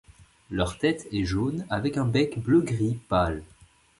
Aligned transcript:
Leur 0.49 0.79
tête 0.79 1.07
est 1.11 1.25
jaune 1.25 1.67
avec 1.69 1.95
un 1.95 2.05
bec 2.05 2.39
bleu-gris 2.39 2.97
pâle. 3.07 3.43